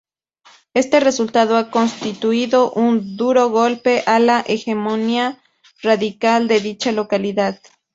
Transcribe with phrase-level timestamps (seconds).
[0.73, 5.39] Éste resultado ha constituido un duro golpe a la hegemonía
[5.83, 7.59] radical de dicha localidad.